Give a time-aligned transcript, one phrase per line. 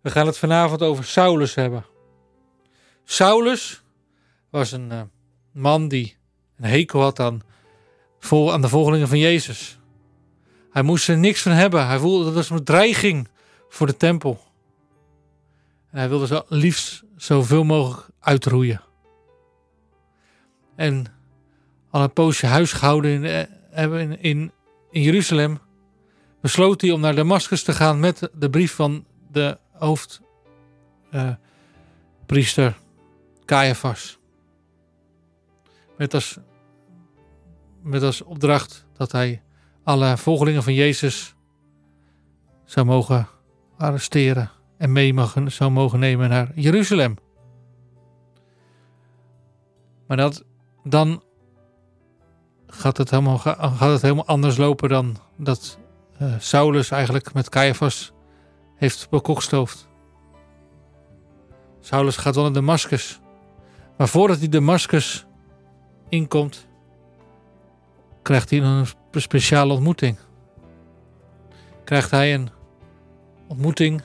[0.00, 1.84] We gaan het vanavond over Saulus hebben.
[3.04, 3.82] Saulus
[4.50, 5.00] was een uh,
[5.52, 6.16] man die
[6.56, 7.42] een hekel had aan,
[8.30, 9.78] aan de volgelingen van Jezus.
[10.70, 11.86] Hij moest er niks van hebben.
[11.86, 13.28] Hij voelde dat was een bedreiging
[13.68, 14.40] voor de tempel.
[15.90, 18.80] En hij wilde zo liefst zoveel mogelijk uitroeien.
[20.76, 21.06] En
[21.90, 24.52] al een poosje huisgehouden eh, hebben in, in,
[24.90, 25.58] in Jeruzalem,
[26.40, 32.72] besloot hij om naar Damascus te gaan met de brief van de hoofdpriester uh,
[33.44, 34.18] Caiaphas.
[35.96, 36.38] Met als,
[37.82, 39.42] met als opdracht dat hij
[39.82, 41.34] alle volgelingen van Jezus
[42.64, 43.28] zou mogen
[43.76, 47.16] arresteren en mee mogen, zou mogen nemen naar Jeruzalem.
[50.06, 50.44] Maar dat,
[50.84, 51.22] dan
[52.66, 55.78] gaat het, helemaal, gaat het helemaal anders lopen dan dat
[56.22, 58.12] uh, Saulus eigenlijk met Caiaphas
[58.78, 59.88] heeft bekokstoofd.
[61.80, 63.20] Saulus gaat wel naar Damascus.
[63.96, 65.26] Maar voordat hij Damascus
[66.08, 66.66] inkomt,
[68.22, 70.16] krijgt hij een speciale ontmoeting.
[71.84, 72.48] Krijgt hij een
[73.48, 74.02] ontmoeting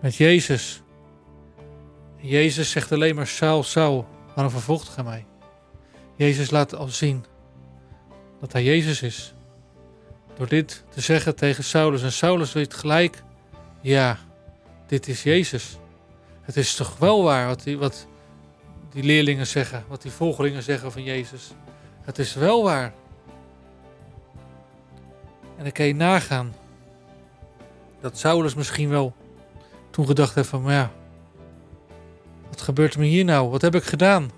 [0.00, 0.82] met Jezus.
[2.16, 5.26] Jezus zegt alleen maar: Saul, Saul, waarom vervolgt gij mij?
[6.16, 7.24] Jezus laat al zien
[8.40, 9.34] dat hij Jezus is.
[10.36, 12.02] Door dit te zeggen tegen Saulus.
[12.02, 13.22] En Saulus weet gelijk:
[13.84, 14.18] ja,
[14.86, 15.78] dit is Jezus.
[16.40, 18.06] Het is toch wel waar wat die, wat
[18.90, 21.50] die leerlingen zeggen, wat die volgelingen zeggen van Jezus.
[22.02, 22.92] Het is wel waar.
[25.56, 26.54] En dan kan je nagaan
[28.00, 29.14] dat Saulus misschien wel
[29.90, 30.92] toen gedacht heeft van, maar ja,
[32.48, 33.48] wat gebeurt me hier nou?
[33.48, 34.30] Wat heb ik gedaan?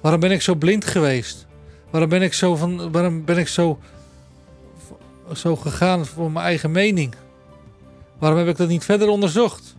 [0.00, 1.46] Waarom ben ik zo blind geweest?
[1.90, 3.78] Waarom ben ik zo, van, waarom ben ik zo,
[5.34, 7.14] zo gegaan voor mijn eigen mening?
[8.22, 9.76] Waarom heb ik dat niet verder onderzocht?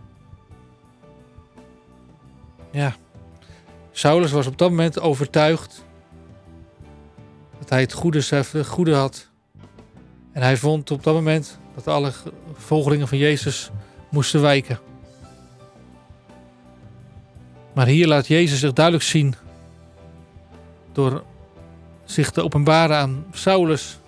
[2.70, 2.96] Ja,
[3.92, 5.84] Saulus was op dat moment overtuigd
[7.58, 9.30] dat hij het goede, goede had.
[10.32, 12.12] En hij vond op dat moment dat alle
[12.52, 13.70] volgelingen van Jezus
[14.10, 14.78] moesten wijken.
[17.72, 19.34] Maar hier laat Jezus zich duidelijk zien
[20.92, 21.24] door
[22.04, 23.98] zich te openbaren aan Saulus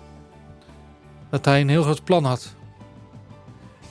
[1.30, 2.55] dat hij een heel groot plan had.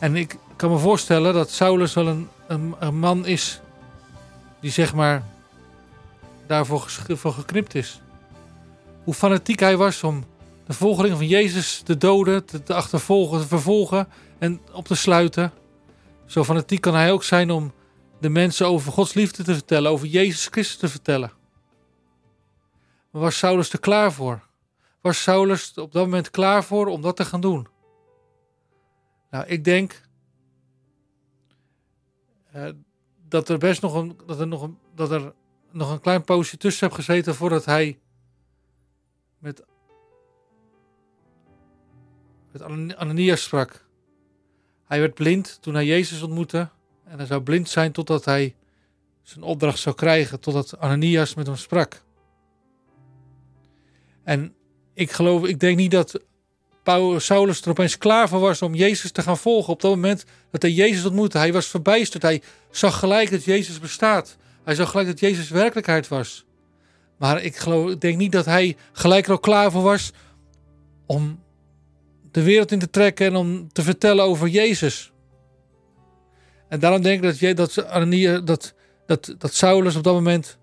[0.05, 3.59] En ik kan me voorstellen dat Saulus wel een, een, een man is
[4.59, 5.23] die zeg maar
[6.47, 8.01] daarvoor voor geknipt is.
[9.03, 10.25] Hoe fanatiek hij was om
[10.65, 14.07] de volgelingen van Jezus te doden, te, te achtervolgen, te vervolgen
[14.37, 15.51] en op te sluiten.
[16.25, 17.73] Zo fanatiek kan hij ook zijn om
[18.19, 21.31] de mensen over Gods liefde te vertellen, over Jezus Christus te vertellen.
[23.11, 24.41] Was Saulus er klaar voor?
[25.01, 27.73] Was Saulus op dat moment klaar voor om dat te gaan doen?
[29.35, 30.01] Nou, ik denk
[32.55, 32.69] uh,
[33.27, 35.33] dat er best nog een, dat er nog een, dat er
[35.71, 37.99] nog een klein poosje tussen heb gezeten voordat hij
[39.37, 39.65] met,
[42.51, 42.61] met
[42.95, 43.85] Ananias sprak.
[44.85, 46.69] Hij werd blind toen hij Jezus ontmoette.
[47.03, 48.55] En hij zou blind zijn totdat hij
[49.21, 52.03] zijn opdracht zou krijgen, totdat Ananias met hem sprak.
[54.23, 54.55] En
[54.93, 56.19] ik geloof, ik denk niet dat
[57.17, 59.73] Saulus er opeens klaar voor was om Jezus te gaan volgen.
[59.73, 62.23] Op dat moment dat hij Jezus ontmoette, hij was verbijsterd.
[62.23, 62.41] Hij
[62.71, 64.37] zag gelijk dat Jezus bestaat.
[64.63, 66.45] Hij zag gelijk dat Jezus werkelijkheid was.
[67.17, 70.11] Maar ik, geloof, denk niet dat hij gelijk er ook klaar voor was
[71.05, 71.43] om
[72.31, 75.11] de wereld in te trekken en om te vertellen over Jezus.
[76.69, 78.73] En daarom denk ik dat, dat, dat,
[79.05, 80.57] dat, dat Saulus op dat moment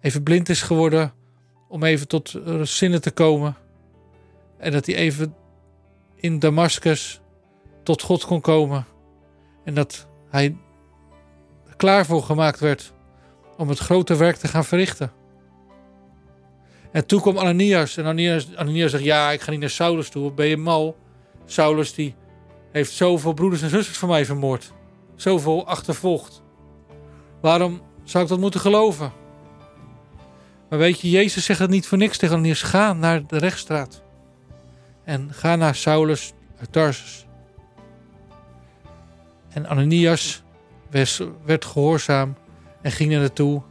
[0.00, 1.12] even blind is geworden
[1.68, 3.56] om even tot zinnen te komen.
[4.58, 5.34] En dat hij even
[6.14, 7.20] in Damascus
[7.82, 8.86] tot God kon komen.
[9.64, 10.56] En dat hij
[11.76, 12.92] klaar voor gemaakt werd
[13.56, 15.12] om het grote werk te gaan verrichten.
[16.92, 17.96] En toen kwam Ananias.
[17.96, 20.32] En Ananias, Ananias zegt, ja, ik ga niet naar Saulus toe.
[20.32, 20.96] Ben je mal?
[21.44, 22.14] Saulus die
[22.72, 24.72] heeft zoveel broeders en zusters van mij vermoord.
[25.16, 26.42] Zoveel achtervolgd.
[27.40, 29.12] Waarom zou ik dat moeten geloven?
[30.68, 32.62] Maar weet je, Jezus zegt het niet voor niks tegen Ananias.
[32.62, 34.02] Ga naar de rechtstraat.
[35.08, 37.26] En ga naar Saulus uit Tarsus.
[39.48, 40.42] En Ananias
[41.44, 42.36] werd, gehoorzaam
[42.82, 43.62] en ging er naartoe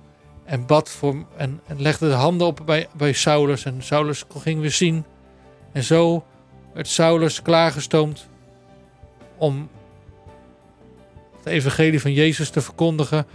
[0.45, 3.65] en bad voor en, en legde de handen op bij, bij Saulus.
[3.65, 5.05] En Saulus ging weer zien.
[5.71, 6.25] En zo
[6.73, 8.27] werd Saulus klaargestoomd
[9.37, 9.69] om
[11.37, 13.25] het evangelie van Jezus te verkondigen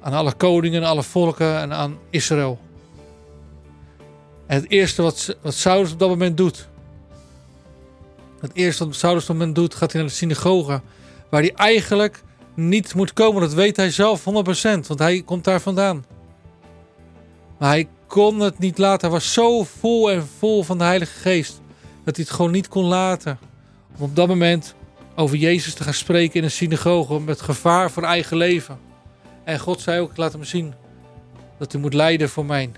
[0.00, 2.58] aan alle koningen, alle volken en aan Israël.
[4.46, 6.70] En het eerste wat, wat Saulus op dat moment doet,
[8.42, 10.80] het eerste wat Saulus op dat moment doet, gaat hij naar de synagoge,
[11.30, 12.22] waar hij eigenlijk
[12.54, 13.40] niet moet komen.
[13.40, 14.24] Dat weet hij zelf 100%,
[14.86, 16.04] want hij komt daar vandaan.
[17.58, 19.00] Maar hij kon het niet laten.
[19.00, 21.60] Hij was zo vol en vol van de Heilige Geest
[22.04, 23.38] dat hij het gewoon niet kon laten.
[23.96, 24.74] Om op dat moment
[25.16, 28.78] over Jezus te gaan spreken in een synagoge met gevaar voor eigen leven.
[29.44, 30.74] En God zei ook, laat hem zien
[31.58, 32.70] dat hij moet lijden voor mij.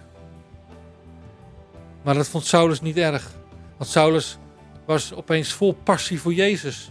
[2.02, 3.30] Maar dat vond Saulus niet erg.
[3.76, 4.38] Want Saulus
[4.86, 6.90] was opeens vol passie voor Jezus.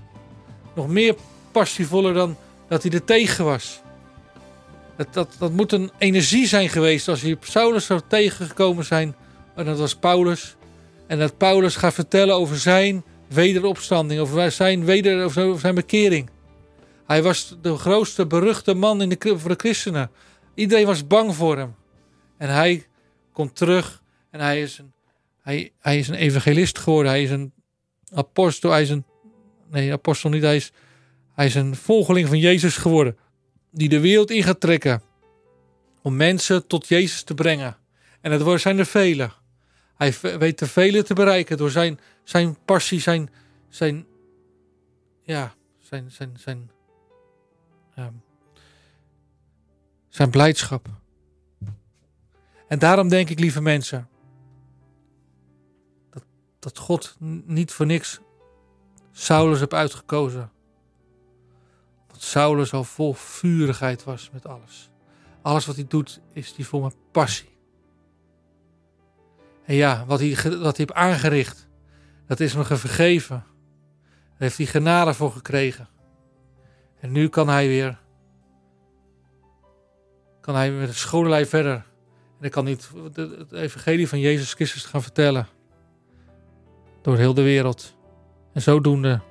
[0.76, 1.16] Nog meer
[1.52, 2.38] passievoller dan
[2.68, 3.82] dat hij er tegen was.
[4.98, 9.16] Dat, dat, dat moet een energie zijn geweest als hij Saulus zou tegengekomen zijn.
[9.56, 10.56] En dat was Paulus.
[11.08, 16.30] En dat Paulus gaat vertellen over zijn wederopstanding, over zijn, weder, over zijn bekering.
[17.06, 20.12] Hij was de grootste beruchte man in de, voor de christenen.
[20.56, 21.76] Iedereen was bang voor hem.
[22.38, 22.86] En hij
[23.32, 24.94] komt terug en hij is een,
[25.42, 27.12] hij, hij is een evangelist geworden.
[27.12, 27.54] Hij is een
[28.14, 28.72] apostel.
[28.72, 29.06] Hij is een,
[29.72, 30.42] nee, apostel niet.
[30.42, 30.72] Hij is,
[31.34, 33.18] hij is een volgeling van Jezus geworden.
[33.72, 35.02] Die de wereld in gaat trekken.
[36.02, 37.78] Om mensen tot Jezus te brengen.
[38.22, 39.34] En het zijn er velen.
[39.96, 43.30] Hij weet de velen te bereiken door zijn, zijn passie, zijn,
[43.70, 44.06] zijn,
[45.24, 46.72] ja, zijn, zijn, zijn,
[48.00, 48.22] um,
[50.10, 50.88] zijn blijdschap.
[52.68, 54.10] En daarom denk ik, lieve mensen,
[56.64, 57.16] dat, God
[57.46, 58.20] niet voor niks
[59.12, 60.52] Saulus heb uitgekozen.
[62.08, 64.90] Want Saulus al vol vurigheid was met alles.
[65.42, 67.52] Alles wat hij doet, is die vol met passie.
[69.66, 71.68] En ja, wat hij, wat hij heeft aangericht,
[72.28, 73.44] dat is hem vergeven.
[74.30, 75.88] Daar heeft hij genade voor gekregen.
[77.00, 78.00] En nu kan hij weer,
[80.42, 81.74] kan hij met een schone lijf verder.
[81.74, 85.48] En hij kan niet het evangelie van Jezus Christus gaan vertellen.
[87.04, 87.96] Door heel de wereld.
[88.54, 89.22] En zodoende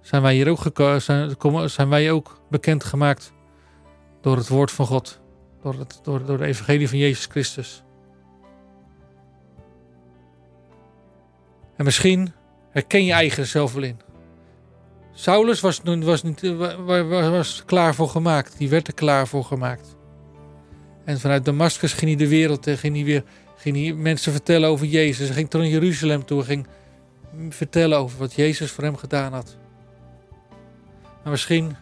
[0.00, 3.32] zijn wij hier ook, zijn, zijn wij ook bekend gemaakt
[4.20, 5.20] door het woord van God.
[5.62, 7.82] Door het, door, door de evangelie van Jezus Christus.
[11.76, 12.32] En misschien
[12.70, 14.00] herken je eigen zelf wel in.
[15.12, 16.40] Saulus was, was, niet,
[17.08, 18.58] was, klaar voor gemaakt.
[18.58, 19.96] Die werd er klaar voor gemaakt.
[21.04, 22.78] En vanuit Damascus ging hij de wereld in.
[22.78, 23.24] Ging hij weer
[23.56, 25.26] ging hij mensen vertellen over Jezus.
[25.26, 26.42] Hij ging tot in Jeruzalem toe.
[26.42, 26.66] Ging
[27.48, 29.56] vertellen over wat Jezus voor hem gedaan had.
[31.22, 31.76] Maar misschien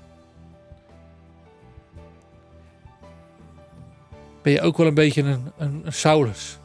[4.42, 6.58] ben je ook wel een beetje een, een, Saulus.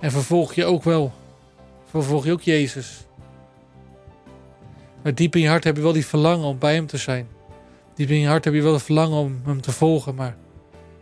[0.00, 1.12] En vervolg je ook wel
[1.84, 3.06] vervolg je ook Jezus.
[5.02, 7.28] Maar diep in je hart heb je wel die verlangen om bij hem te zijn.
[7.94, 10.36] Diep in je hart heb je wel het verlangen om hem te volgen, maar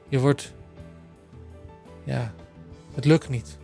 [0.09, 0.53] je wordt,
[2.05, 2.33] ja,
[2.95, 3.59] het lukt niet.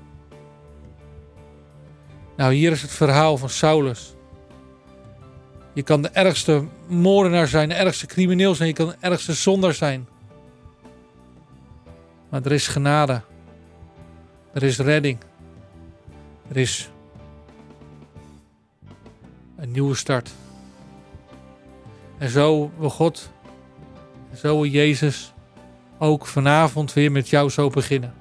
[2.36, 4.14] Nou, hier is het verhaal van Saulus.
[5.72, 9.74] Je kan de ergste moordenaar zijn, de ergste crimineel zijn, je kan de ergste zondaar
[9.74, 10.08] zijn.
[12.28, 13.22] Maar er is genade.
[14.52, 15.18] Er is redding.
[16.48, 16.90] Er is
[19.56, 20.30] een nieuwe start.
[22.18, 23.30] En zo wil God,
[24.34, 25.32] zo wil Jezus
[25.98, 28.14] ook vanavond weer met jou zo beginnen.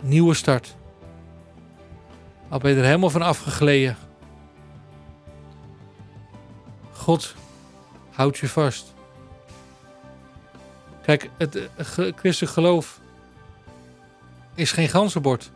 [0.00, 0.76] Nieuwe start.
[2.48, 3.96] Al ben je er helemaal van afgegleden.
[6.92, 7.34] God
[8.10, 8.94] houdt je vast.
[11.02, 11.68] Kijk, het
[12.16, 13.00] christelijk geloof
[14.54, 15.50] is geen ganzenbord.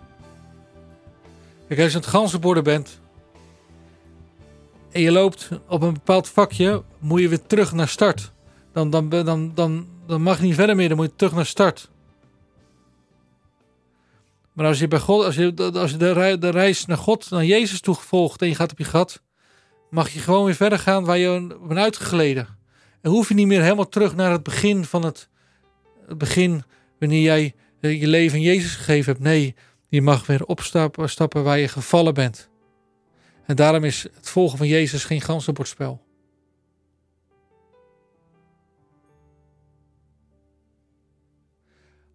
[1.69, 3.01] Kijk, als je het ganzenborden bent,
[4.91, 8.33] en je loopt op een bepaald vakje, moet je weer terug naar start.
[8.73, 11.47] Dan, dan, dan, dan, dan mag je niet verder meer, dan moet je terug naar
[11.47, 11.91] start.
[14.59, 17.45] Maar als je, bij God, als je, als je de, de reis naar God, naar
[17.45, 19.23] Jezus toegevolgd en je gaat op je gat,
[19.91, 22.49] mag je gewoon weer verder gaan waar je bent uitgegleden.
[23.01, 25.29] En hoef je niet meer helemaal terug naar het begin van het,
[26.17, 26.63] begin,
[26.99, 29.25] wanneer jij je leven Jezus gegeven hebt.
[29.25, 29.55] Nee,
[29.89, 32.49] je mag weer opstappen stappen waar je gevallen bent.
[33.47, 36.03] En daarom is het volgen van Jezus geen ganzenbordspel.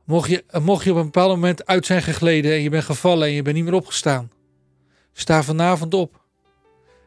[0.04, 3.28] Mocht je, mocht je op een bepaald moment uit zijn gegleden en je bent gevallen
[3.28, 4.32] en je bent niet meer opgestaan,
[5.14, 6.22] sta vanavond op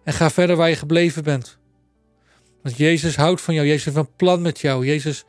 [0.05, 1.59] en ga verder waar je gebleven bent.
[2.63, 4.87] Want Jezus houdt van jou, Jezus heeft een plan met jou.
[4.87, 5.25] Jezus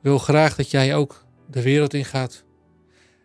[0.00, 2.44] wil graag dat jij ook de wereld ingaat.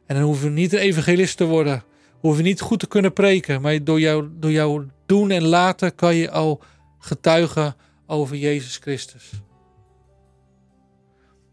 [0.05, 1.83] En dan hoeven we niet een evangelist te worden,
[2.19, 5.95] hoef je niet goed te kunnen preken, maar door, jou, door jouw doen en laten
[5.95, 6.63] kan je al
[6.99, 7.75] getuigen
[8.05, 9.31] over Jezus Christus.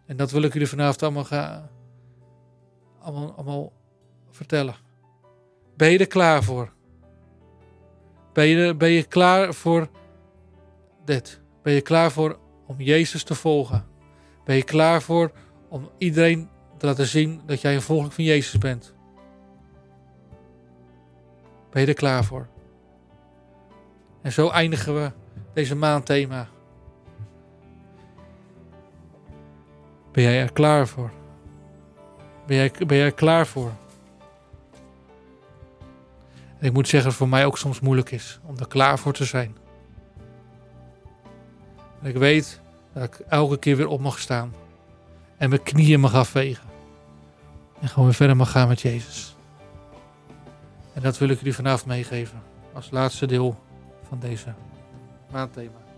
[0.06, 1.70] En dat wil ik jullie vanavond allemaal, gaan,
[3.00, 3.72] allemaal,
[4.30, 4.74] vertellen.
[5.76, 6.72] Ben je er klaar voor?
[8.32, 9.88] Ben je, ben je klaar voor
[11.04, 11.40] dit?
[11.62, 13.86] Ben je klaar voor om Jezus te volgen?
[14.44, 15.32] Ben je klaar voor
[15.68, 18.94] om iedereen te laten zien dat jij een volgeling van Jezus bent?
[21.70, 22.46] Ben je er klaar voor?
[24.22, 25.12] En zo eindigen we
[25.52, 26.48] deze maandthema.
[30.12, 31.19] Ben jij er klaar voor?
[32.50, 33.72] Ben jij, ben klaar voor?
[36.58, 39.12] Ik moet zeggen dat het voor mij ook soms moeilijk is om er klaar voor
[39.12, 39.56] te zijn.
[42.02, 42.60] Ik weet
[42.92, 44.54] dat ik elke keer weer op mag staan.
[45.36, 46.64] En mijn knieën mag afvegen.
[47.80, 49.36] En gewoon weer verder mag gaan met Jezus.
[50.92, 52.42] En dat wil ik jullie vanavond meegeven.
[52.72, 53.60] Als laatste deel
[54.08, 54.54] van deze
[55.30, 55.89] maandthema.